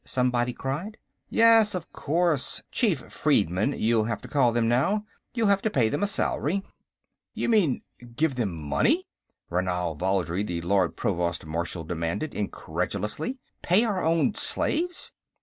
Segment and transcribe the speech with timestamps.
[0.03, 0.97] somebody cried.
[1.29, 5.05] "Yes, of course chief freedmen, you'll have to call them, now.
[5.35, 6.63] You'll have to pay them a salary...."
[7.35, 7.83] "You mean,
[8.15, 9.07] give them money?"
[9.51, 13.37] Ranal Valdry, the Lord Provost Marshal demanded, incredulously.
[13.61, 15.11] "Pay our own slaves?"